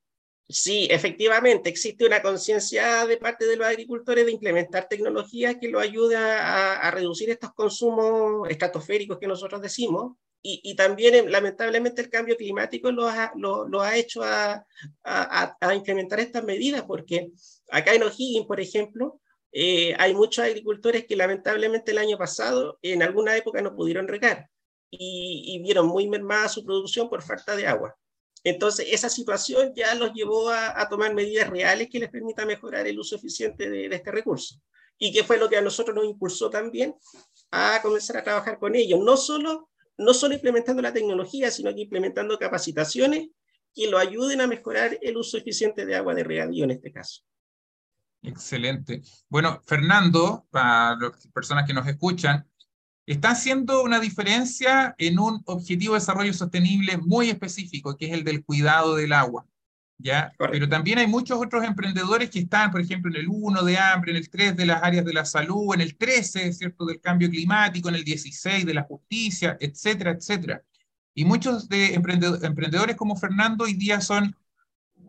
Sí, 0.48 0.86
efectivamente, 0.90 1.68
existe 1.68 2.06
una 2.06 2.22
conciencia 2.22 3.04
de 3.04 3.16
parte 3.16 3.46
de 3.46 3.56
los 3.56 3.66
agricultores 3.66 4.26
de 4.26 4.32
implementar 4.32 4.86
tecnología 4.88 5.58
que 5.58 5.68
lo 5.68 5.80
ayude 5.80 6.16
a, 6.16 6.88
reducir 6.92 7.30
estos 7.30 7.52
consumos 7.52 8.48
estratosféricos 8.48 9.18
que 9.18 9.26
nosotros 9.26 9.60
decimos. 9.60 10.16
Y, 10.48 10.76
también, 10.76 11.14
eh, 11.16 11.28
lamentablemente, 11.28 12.00
el 12.02 12.08
cambio 12.08 12.36
climático 12.36 12.92
lo 12.92 13.08
ha, 13.08 13.96
hecho 13.96 14.22
a, 14.22 14.64
a, 15.02 15.74
implementar 15.74 16.20
estas 16.20 16.44
medidas, 16.44 16.84
porque 16.84 17.32
acá 17.68 17.94
en 17.94 18.04
O'Higgins, 18.04 18.46
por 18.46 18.60
ejemplo, 18.60 19.20
eh, 19.50 19.96
hay 19.98 20.14
muchos 20.14 20.44
agricultores 20.44 21.06
que 21.06 21.16
lamentablemente 21.16 21.90
el 21.90 21.98
año 21.98 22.16
pasado, 22.16 22.78
en 22.82 23.02
alguna 23.02 23.36
época, 23.36 23.60
no 23.60 23.74
pudieron 23.74 24.06
regar 24.06 24.48
y, 24.88 25.42
y 25.46 25.58
vieron 25.62 25.88
muy 25.88 26.06
mermada 26.08 26.48
su 26.48 26.64
producción 26.64 27.08
por 27.10 27.22
falta 27.22 27.56
de 27.56 27.66
agua. 27.66 27.96
Entonces, 28.46 28.86
esa 28.92 29.08
situación 29.08 29.72
ya 29.74 29.92
los 29.96 30.12
llevó 30.12 30.50
a, 30.50 30.88
tomar 30.88 31.12
medidas 31.12 31.50
reales 31.50 31.88
que 31.90 31.98
les 31.98 32.08
permitan 32.08 32.46
mejorar 32.46 32.86
el 32.86 32.96
uso 32.96 33.16
eficiente 33.16 33.68
de, 33.68 33.86
este 33.86 34.12
recurso. 34.12 34.62
Y 34.96 35.12
que 35.12 35.24
fue 35.24 35.36
lo 35.36 35.48
que 35.48 35.56
a 35.56 35.60
nosotros 35.60 35.96
nos 35.96 36.04
impulsó 36.04 36.48
también 36.48 36.94
a 37.50 37.80
comenzar 37.82 38.18
a 38.18 38.22
trabajar 38.22 38.60
con 38.60 38.76
ellos, 38.76 39.00
no 39.00 39.16
solo, 39.16 39.68
no 39.98 40.14
solo 40.14 40.34
implementando 40.34 40.80
la 40.80 40.92
tecnología, 40.92 41.50
sino 41.50 41.74
que 41.74 41.80
implementando 41.80 42.38
capacitaciones 42.38 43.30
que 43.74 43.90
lo 43.90 43.98
ayuden 43.98 44.40
a 44.40 44.46
mejorar 44.46 44.96
el 45.02 45.16
uso 45.16 45.38
eficiente 45.38 45.84
de 45.84 45.96
agua 45.96 46.14
de 46.14 46.22
regadío 46.22 46.62
en 46.62 46.70
este 46.70 46.92
caso. 46.92 47.22
Excelente. 48.22 49.02
Bueno, 49.28 49.60
Fernando, 49.66 50.46
para 50.52 50.96
las 50.96 51.26
personas 51.34 51.66
que 51.66 51.74
nos 51.74 51.88
escuchan, 51.88 52.48
está 53.06 53.30
haciendo 53.30 53.82
una 53.82 54.00
diferencia 54.00 54.94
en 54.98 55.18
un 55.18 55.42
objetivo 55.46 55.94
de 55.94 56.00
desarrollo 56.00 56.32
sostenible 56.32 56.96
muy 56.98 57.30
específico, 57.30 57.96
que 57.96 58.06
es 58.06 58.12
el 58.12 58.24
del 58.24 58.44
cuidado 58.44 58.96
del 58.96 59.12
agua. 59.12 59.46
¿ya? 59.98 60.32
Pero 60.38 60.68
también 60.68 60.98
hay 60.98 61.06
muchos 61.06 61.38
otros 61.38 61.64
emprendedores 61.64 62.30
que 62.30 62.40
están, 62.40 62.70
por 62.70 62.80
ejemplo, 62.80 63.10
en 63.10 63.20
el 63.20 63.28
1 63.28 63.62
de 63.62 63.78
hambre, 63.78 64.10
en 64.10 64.16
el 64.18 64.28
3 64.28 64.56
de 64.56 64.66
las 64.66 64.82
áreas 64.82 65.04
de 65.04 65.12
la 65.12 65.24
salud, 65.24 65.74
en 65.74 65.80
el 65.80 65.96
13, 65.96 66.52
¿cierto?, 66.52 66.84
del 66.84 67.00
cambio 67.00 67.30
climático, 67.30 67.88
en 67.88 67.94
el 67.94 68.04
16 68.04 68.66
de 68.66 68.74
la 68.74 68.82
justicia, 68.82 69.56
etcétera, 69.60 70.10
etcétera. 70.12 70.62
Y 71.14 71.24
muchos 71.24 71.68
de 71.68 71.94
emprendedores 71.94 72.96
como 72.96 73.16
Fernando 73.16 73.64
hoy 73.64 73.74
día 73.74 74.00
son 74.00 74.36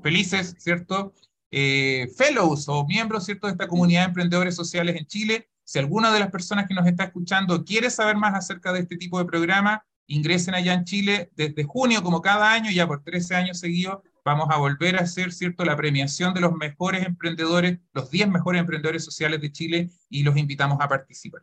felices, 0.01 0.55
¿cierto? 0.57 1.13
Eh, 1.51 2.07
fellows 2.15 2.69
o 2.69 2.85
miembros, 2.85 3.25
¿cierto?, 3.25 3.47
de 3.47 3.53
esta 3.53 3.67
comunidad 3.67 4.01
de 4.01 4.07
emprendedores 4.07 4.55
sociales 4.55 4.95
en 4.95 5.05
Chile 5.05 5.49
si 5.67 5.79
alguna 5.79 6.13
de 6.13 6.21
las 6.21 6.31
personas 6.31 6.65
que 6.65 6.73
nos 6.73 6.87
está 6.87 7.03
escuchando 7.03 7.65
quiere 7.65 7.89
saber 7.89 8.15
más 8.15 8.33
acerca 8.33 8.71
de 8.71 8.79
este 8.79 8.95
tipo 8.95 9.19
de 9.19 9.25
programa, 9.25 9.85
ingresen 10.07 10.55
allá 10.55 10.73
en 10.73 10.85
Chile 10.85 11.29
desde 11.35 11.65
junio, 11.65 12.01
como 12.01 12.21
cada 12.21 12.53
año, 12.53 12.71
ya 12.71 12.87
por 12.87 13.03
13 13.03 13.35
años 13.35 13.59
seguidos, 13.59 13.99
vamos 14.23 14.47
a 14.49 14.55
volver 14.55 14.95
a 14.95 15.01
hacer, 15.01 15.33
¿cierto?, 15.33 15.65
la 15.65 15.75
premiación 15.75 16.33
de 16.33 16.39
los 16.39 16.53
mejores 16.53 17.05
emprendedores, 17.05 17.79
los 17.91 18.09
10 18.09 18.29
mejores 18.29 18.61
emprendedores 18.61 19.03
sociales 19.03 19.41
de 19.41 19.51
Chile, 19.51 19.89
y 20.09 20.23
los 20.23 20.37
invitamos 20.37 20.77
a 20.79 20.87
participar. 20.87 21.41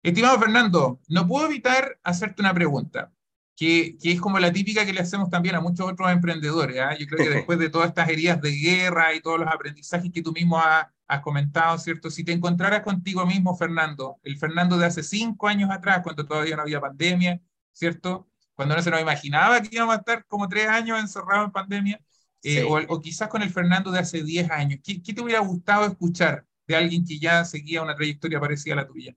Estimado 0.00 0.38
Fernando, 0.38 1.00
no 1.08 1.26
puedo 1.26 1.46
evitar 1.46 1.98
hacerte 2.04 2.40
una 2.40 2.54
pregunta, 2.54 3.12
que, 3.56 3.98
que 4.00 4.12
es 4.12 4.20
como 4.20 4.38
la 4.38 4.52
típica 4.52 4.86
que 4.86 4.92
le 4.92 5.00
hacemos 5.00 5.28
también 5.28 5.56
a 5.56 5.60
muchos 5.60 5.90
otros 5.90 6.08
emprendedores. 6.12 6.78
¿ah? 6.78 6.96
Yo 6.96 7.04
creo 7.08 7.28
que 7.28 7.34
después 7.34 7.58
de 7.58 7.68
todas 7.68 7.88
estas 7.88 8.08
heridas 8.08 8.40
de 8.40 8.52
guerra 8.52 9.12
y 9.12 9.20
todos 9.20 9.40
los 9.40 9.48
aprendizajes 9.48 10.12
que 10.12 10.22
tú 10.22 10.30
mismo 10.30 10.56
has 10.56 10.86
has 11.08 11.20
comentado, 11.22 11.78
¿cierto? 11.78 12.10
Si 12.10 12.22
te 12.22 12.32
encontraras 12.32 12.82
contigo 12.82 13.24
mismo, 13.26 13.56
Fernando, 13.56 14.20
el 14.22 14.38
Fernando 14.38 14.76
de 14.76 14.86
hace 14.86 15.02
cinco 15.02 15.48
años 15.48 15.70
atrás, 15.70 16.00
cuando 16.02 16.26
todavía 16.26 16.54
no 16.54 16.62
había 16.62 16.80
pandemia, 16.80 17.40
¿cierto? 17.72 18.28
Cuando 18.54 18.76
no 18.76 18.82
se 18.82 18.90
nos 18.90 19.00
imaginaba 19.00 19.60
que 19.62 19.70
íbamos 19.72 19.94
a 19.94 19.98
estar 19.98 20.24
como 20.26 20.48
tres 20.48 20.68
años 20.68 21.00
encerrados 21.00 21.46
en 21.46 21.52
pandemia, 21.52 22.00
eh, 22.42 22.62
o, 22.64 23.00
quizás 23.00 23.28
con 23.28 23.42
el 23.42 23.50
Fernando 23.50 23.90
de 23.90 24.00
hace 24.00 24.22
diez 24.22 24.50
años, 24.50 24.80
¿qué, 24.84 25.00
te 25.00 25.20
hubiera 25.20 25.40
gustado 25.40 25.86
escuchar 25.86 26.46
de 26.66 26.76
alguien 26.76 27.04
que 27.04 27.18
ya 27.18 27.44
seguía 27.44 27.82
una 27.82 27.96
trayectoria 27.96 28.38
parecida 28.38 28.74
a 28.74 28.76
la 28.76 28.86
tuya? 28.86 29.14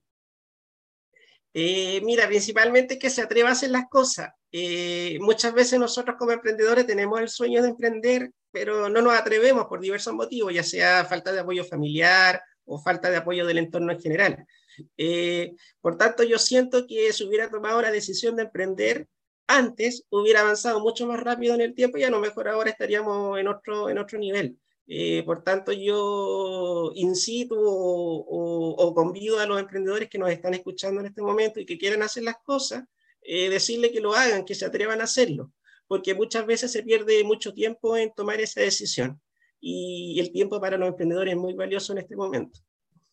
Eh, 1.53 2.01
mira, 2.03 2.27
principalmente 2.27 2.97
que 2.97 3.09
se 3.09 3.21
atreva 3.21 3.49
a 3.49 3.51
hacer 3.53 3.71
las 3.71 3.89
cosas. 3.89 4.29
Eh, 4.51 5.17
muchas 5.21 5.53
veces 5.53 5.79
nosotros 5.79 6.15
como 6.17 6.31
emprendedores 6.31 6.85
tenemos 6.85 7.19
el 7.19 7.29
sueño 7.29 7.61
de 7.61 7.69
emprender, 7.69 8.31
pero 8.51 8.89
no 8.89 9.01
nos 9.01 9.13
atrevemos 9.13 9.65
por 9.65 9.79
diversos 9.79 10.13
motivos, 10.13 10.53
ya 10.53 10.63
sea 10.63 11.05
falta 11.05 11.31
de 11.31 11.39
apoyo 11.39 11.63
familiar 11.63 12.41
o 12.65 12.81
falta 12.81 13.09
de 13.09 13.17
apoyo 13.17 13.45
del 13.45 13.57
entorno 13.57 13.91
en 13.91 13.99
general. 13.99 14.45
Eh, 14.97 15.53
por 15.81 15.97
tanto, 15.97 16.23
yo 16.23 16.37
siento 16.37 16.87
que 16.87 17.11
si 17.13 17.25
hubiera 17.25 17.49
tomado 17.49 17.81
la 17.81 17.91
decisión 17.91 18.35
de 18.35 18.43
emprender 18.43 19.07
antes, 19.47 20.05
hubiera 20.09 20.41
avanzado 20.41 20.79
mucho 20.79 21.05
más 21.07 21.19
rápido 21.19 21.53
en 21.55 21.61
el 21.61 21.75
tiempo 21.75 21.97
y 21.97 22.03
a 22.03 22.09
lo 22.09 22.19
mejor 22.19 22.47
ahora 22.47 22.69
estaríamos 22.69 23.37
en 23.39 23.47
otro, 23.47 23.89
en 23.89 23.97
otro 23.97 24.17
nivel. 24.17 24.57
Eh, 24.87 25.23
por 25.23 25.43
tanto, 25.43 25.71
yo 25.71 26.91
incito 26.95 27.55
o, 27.57 28.75
o, 28.77 28.93
convido 28.93 29.39
a 29.39 29.45
los 29.45 29.59
emprendedores 29.59 30.09
que 30.09 30.17
nos 30.17 30.29
están 30.29 30.53
escuchando 30.53 30.99
en 30.99 31.07
este 31.07 31.21
momento 31.21 31.59
y 31.59 31.65
que 31.65 31.77
quieren 31.77 32.03
hacer 32.03 32.23
las 32.23 32.37
cosas, 32.43 32.83
eh, 33.21 33.49
decirle 33.49 33.91
que 33.91 34.01
lo 34.01 34.13
hagan, 34.13 34.43
que 34.43 34.55
se 34.55 34.65
atrevan 34.65 34.99
a 34.99 35.05
hacerlo 35.05 35.51
porque 35.91 36.15
muchas 36.15 36.45
veces 36.45 36.71
se 36.71 36.83
pierde 36.83 37.21
mucho 37.25 37.53
tiempo 37.53 37.97
en 37.97 38.13
tomar 38.15 38.39
esa 38.39 38.61
decisión 38.61 39.19
y 39.59 40.17
el 40.21 40.31
tiempo 40.31 40.61
para 40.61 40.77
los 40.77 40.87
emprendedores 40.87 41.33
es 41.33 41.37
muy 41.37 41.53
valioso 41.53 41.91
en 41.91 41.97
este 41.97 42.15
momento. 42.15 42.61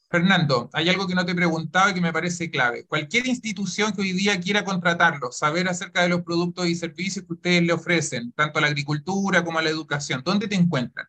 Fernando, 0.08 0.70
hay 0.72 0.88
algo 0.88 1.08
que 1.08 1.16
no 1.16 1.26
te 1.26 1.32
he 1.32 1.34
preguntado 1.34 1.90
y 1.90 1.94
que 1.94 2.00
me 2.00 2.12
parece 2.12 2.52
clave. 2.52 2.86
Cualquier 2.86 3.26
institución 3.26 3.92
que 3.92 4.02
hoy 4.02 4.12
día 4.12 4.38
quiera 4.38 4.64
contratarlo, 4.64 5.32
saber 5.32 5.66
acerca 5.66 6.02
de 6.02 6.10
los 6.10 6.22
productos 6.22 6.68
y 6.68 6.76
servicios 6.76 7.26
que 7.26 7.32
ustedes 7.32 7.64
le 7.64 7.72
ofrecen, 7.72 8.30
tanto 8.30 8.60
a 8.60 8.62
la 8.62 8.68
agricultura 8.68 9.44
como 9.44 9.58
a 9.58 9.62
la 9.62 9.70
educación, 9.70 10.22
¿dónde 10.24 10.46
te 10.46 10.54
encuentran? 10.54 11.08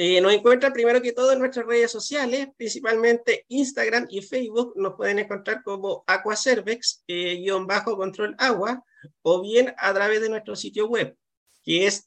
Eh, 0.00 0.20
nos 0.20 0.32
encuentran 0.32 0.72
primero 0.72 1.02
que 1.02 1.12
todo 1.12 1.32
en 1.32 1.40
nuestras 1.40 1.66
redes 1.66 1.90
sociales, 1.90 2.46
principalmente 2.56 3.44
Instagram 3.48 4.06
y 4.08 4.22
Facebook. 4.22 4.72
Nos 4.76 4.94
pueden 4.94 5.18
encontrar 5.18 5.64
como 5.64 6.04
Aquacervex, 6.06 7.02
eh, 7.08 7.44
bajo 7.66 7.96
control 7.96 8.36
agua, 8.38 8.84
o 9.22 9.42
bien 9.42 9.74
a 9.76 9.92
través 9.92 10.20
de 10.20 10.28
nuestro 10.28 10.54
sitio 10.54 10.86
web, 10.86 11.16
que 11.64 11.88
es 11.88 12.06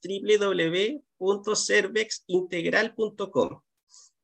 www.cervexintegral.com. 1.19 3.61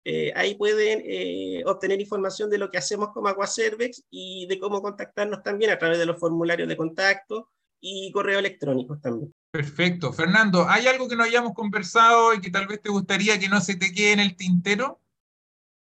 Eh, 0.05 0.31
ahí 0.33 0.55
pueden 0.55 1.67
obtener 1.67 1.99
información 1.99 2.49
de 2.49 2.59
lo 2.59 2.71
que 2.71 2.77
hacemos 2.77 3.09
como 3.13 3.27
Aquacervex 3.27 4.05
y 4.09 4.47
de 4.47 4.59
cómo 4.59 4.81
contactarnos 4.81 5.43
también 5.43 5.71
a 5.71 5.77
través 5.77 5.99
de 5.99 6.05
los 6.05 6.17
formularios 6.17 6.69
de 6.69 6.77
contacto 6.77 7.49
y 7.79 8.11
correo 8.11 8.39
electrónico 8.39 8.97
también. 8.99 9.33
Perfecto. 9.51 10.13
Fernando, 10.13 10.67
¿hay 10.69 10.87
algo 10.87 11.07
que 11.07 11.15
no 11.15 11.23
hayamos 11.23 11.53
conversado 11.53 12.33
y 12.33 12.41
que 12.41 12.51
tal 12.51 12.67
vez 12.67 12.81
te 12.81 12.89
gustaría 12.89 13.39
que 13.39 13.49
no 13.49 13.61
se 13.61 13.75
te 13.75 13.91
quede 13.91 14.13
en 14.13 14.19
el 14.19 14.35
tintero? 14.35 15.01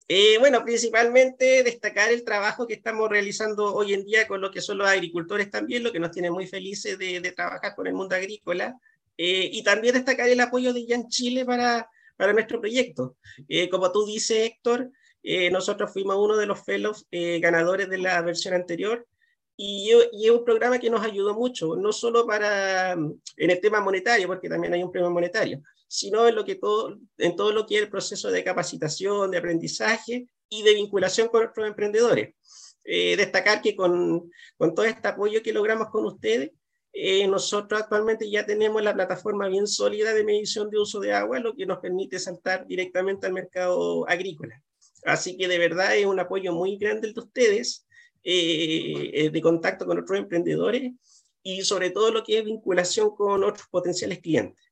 Eh, 0.09 0.37
bueno, 0.39 0.63
principalmente 0.63 1.63
destacar 1.63 2.11
el 2.11 2.23
trabajo 2.23 2.65
que 2.65 2.75
estamos 2.75 3.09
realizando 3.09 3.75
hoy 3.75 3.93
en 3.93 4.05
día 4.05 4.25
con 4.25 4.39
lo 4.39 4.51
que 4.51 4.61
son 4.61 4.77
los 4.77 4.87
agricultores 4.87 5.51
también, 5.51 5.83
lo 5.83 5.91
que 5.91 5.99
nos 5.99 6.11
tiene 6.11 6.31
muy 6.31 6.47
felices 6.47 6.97
de, 6.97 7.19
trabajar 7.35 7.75
con 7.75 7.87
el 7.87 7.93
mundo 7.93 8.15
agrícola, 8.15 8.79
eh, 9.17 9.49
y 9.51 9.63
también 9.63 9.95
destacar 9.95 10.29
el 10.29 10.39
apoyo 10.39 10.71
de 10.71 10.85
Yan 10.85 11.09
Chile 11.09 11.43
para, 11.43 11.89
para 12.15 12.31
nuestro 12.31 12.61
proyecto. 12.61 13.17
Eh, 13.49 13.67
como 13.69 13.91
tú 13.91 14.05
dices, 14.05 14.37
Héctor, 14.37 14.91
nosotros 15.51 15.91
fuimos 15.91 16.15
uno 16.15 16.37
de 16.37 16.45
los 16.45 16.63
fellows 16.63 17.05
ganadores 17.11 17.89
de 17.89 17.97
la 17.97 18.21
versión 18.21 18.53
anterior, 18.53 19.05
y, 19.57 19.91
y, 20.13 20.25
es 20.25 20.31
un 20.31 20.45
programa 20.45 20.77
que 20.77 20.89
nos 20.89 21.03
ayudó 21.03 21.33
mucho, 21.33 21.75
no 21.75 21.91
solo 21.91 22.27
para 22.27 22.93
en 22.93 23.19
el 23.37 23.59
tema 23.59 23.81
monetario, 23.81 24.27
porque 24.27 24.47
también 24.47 24.73
hay 24.73 24.83
un 24.83 24.91
premio 24.91 25.09
monetario, 25.09 25.63
sino 25.87 26.27
en, 26.27 26.35
lo 26.35 26.45
que 26.45 26.55
todo, 26.55 26.95
en 27.17 27.35
todo 27.35 27.51
lo 27.51 27.65
que 27.65 27.75
es 27.75 27.81
el 27.81 27.89
proceso 27.89 28.29
de 28.29 28.43
capacitación, 28.43 29.31
de 29.31 29.39
aprendizaje 29.39 30.27
y 30.47 30.61
de 30.61 30.75
vinculación 30.75 31.27
con 31.29 31.47
otros 31.47 31.67
emprendedores. 31.67 32.35
Eh, 32.85 33.17
destacar 33.17 33.61
que 33.61 33.75
con, 33.75 34.31
con, 34.57 34.75
todo 34.75 34.85
este 34.85 35.07
apoyo 35.07 35.41
que 35.41 35.51
logramos 35.51 35.89
con 35.89 36.05
ustedes, 36.05 36.51
eh, 36.93 37.27
nosotros 37.27 37.81
actualmente 37.81 38.29
ya 38.29 38.45
tenemos 38.45 38.81
la 38.83 38.93
plataforma 38.93 39.47
bien 39.47 39.67
sólida 39.67 40.13
de 40.13 40.23
medición 40.23 40.69
de 40.69 40.79
uso 40.79 40.99
de 40.99 41.13
agua, 41.13 41.39
lo 41.39 41.55
que 41.55 41.65
nos 41.65 41.79
permite 41.79 42.19
saltar 42.19 42.67
directamente 42.67 43.25
al 43.25 43.33
mercado 43.33 44.07
agrícola. 44.07 44.61
Así 45.03 45.35
que 45.35 45.47
de 45.47 45.57
verdad 45.57 45.97
es 45.97 46.05
un 46.05 46.19
apoyo 46.19 46.53
muy 46.53 46.77
grande 46.77 47.07
el 47.07 47.13
de 47.13 47.21
ustedes, 47.21 47.86
eh, 48.29 49.29
de 49.31 49.41
contacto 49.41 49.85
con 49.85 49.99
otros 49.99 50.19
emprendedores 50.19 50.91
y 51.41 51.61
sobre 51.61 51.91
todo 51.91 52.11
lo 52.11 52.23
que 52.25 52.39
es 52.39 52.45
vinculación 52.45 53.15
con 53.15 53.41
otros 53.41 53.67
potenciales 53.69 54.19
clientes. 54.19 54.65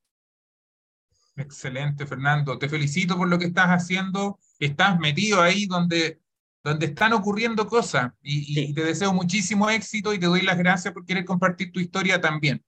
Excelente, 1.38 2.06
Fernando. 2.06 2.58
Te 2.58 2.68
felicito 2.68 3.16
por 3.16 3.30
lo 3.30 3.40
que 3.40 3.46
estás 3.46 3.68
haciendo. 3.68 4.40
Estás 4.60 5.00
metido 5.00 5.42
ahí 5.42 5.68
donde, 5.68 6.20
donde 6.64 6.88
están 6.88 7.14
ocurriendo 7.14 7.66
cosas 7.68 8.12
y, 8.22 8.74
te 8.74 8.84
deseo 8.84 9.14
muchísimo 9.14 9.70
éxito 9.70 10.14
y 10.14 10.20
te 10.20 10.26
doy 10.26 10.42
las 10.42 10.58
gracias 10.58 10.94
por 10.94 11.06
querer 11.06 11.24
compartir 11.24 11.72
tu 11.72 11.80
historia 11.80 12.20
también. 12.20 12.62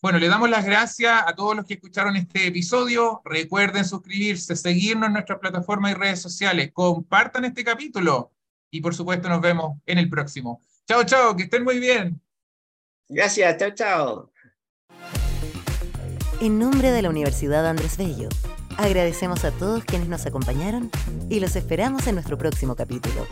Bueno, 0.00 0.20
le 0.20 0.28
damos 0.28 0.48
las 0.48 0.64
gracias 0.64 1.20
a 1.26 1.34
todos 1.34 1.56
los 1.56 1.64
que 1.64 1.74
escucharon 1.74 2.14
este 2.14 2.46
episodio. 2.46 3.20
Recuerden 3.24 3.84
suscribirse, 3.84 4.54
seguirnos 4.54 5.08
en 5.08 5.14
nuestras 5.14 5.40
plataformas 5.40 5.90
y 5.90 5.94
redes 5.94 6.22
sociales. 6.22 6.70
Compartan 6.72 7.44
este 7.44 7.64
capítulo 7.64 8.32
y 8.70 8.80
por 8.80 8.94
supuesto 8.94 9.28
nos 9.28 9.40
vemos 9.40 9.78
en 9.86 9.98
el 9.98 10.08
próximo. 10.08 10.62
Chao, 10.86 11.04
chao, 11.04 11.36
que 11.36 11.44
estén 11.44 11.64
muy 11.64 11.78
bien. 11.78 12.20
Gracias, 13.08 13.56
chao, 13.56 13.70
chao. 13.74 14.32
En 16.40 16.58
nombre 16.58 16.90
de 16.92 17.02
la 17.02 17.10
Universidad 17.10 17.66
Andrés 17.66 17.96
Bello 17.96 18.28
Agradecemos 18.78 19.44
a 19.44 19.50
todos 19.50 19.84
quienes 19.84 20.08
nos 20.08 20.24
acompañaron 20.24 20.88
y 21.28 21.40
los 21.40 21.56
esperamos 21.56 22.06
en 22.06 22.14
nuestro 22.14 22.38
próximo 22.38 22.76
capítulo. 22.76 23.26